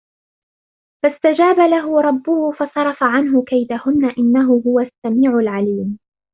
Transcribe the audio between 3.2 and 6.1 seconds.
كَيْدَهُنَّ إِنَّهُ هُوَ السَّمِيعُ الْعَلِيمُ